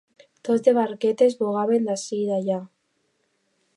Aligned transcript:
Tot 0.47 0.63
de 0.67 0.71
barquetes 0.77 1.37
vogaven 1.41 1.85
d'ací 1.91 2.21
d'allà. 2.31 2.59